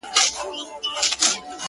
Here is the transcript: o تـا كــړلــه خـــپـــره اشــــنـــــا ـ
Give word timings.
o 0.03 0.03
تـا 0.15 0.23
كــړلــه 0.37 0.63
خـــپـــره 0.71 0.99
اشــــنـــــا 0.99 1.57
ـ 1.57 1.57